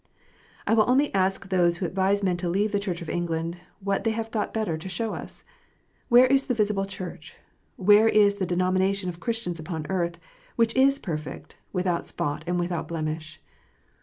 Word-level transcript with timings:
I 0.65 0.73
will 0.73 0.89
only 0.89 1.13
ask 1.13 1.47
those 1.49 1.77
who 1.77 1.85
advise 1.85 2.23
men 2.23 2.35
to 2.37 2.49
leave 2.49 2.71
the 2.71 2.79
Church 2.79 3.03
of 3.03 3.07
England, 3.09 3.57
what 3.81 4.03
they 4.03 4.09
have 4.09 4.31
got 4.31 4.51
better 4.51 4.75
to 4.75 4.89
show 4.89 5.13
us? 5.13 5.43
Where 6.09 6.25
is 6.25 6.47
the 6.47 6.55
visible 6.55 6.87
Church, 6.87 7.37
where 7.75 8.07
is 8.09 8.39
the 8.39 8.47
denomination 8.49 9.09
of 9.09 9.19
Christians 9.19 9.59
upon 9.59 9.85
earth, 9.91 10.17
which 10.55 10.75
is 10.75 10.97
perfect, 10.97 11.57
without 11.71 12.07
spot, 12.07 12.43
and 12.47 12.59
without 12.59 12.87
blemish 12.87 13.39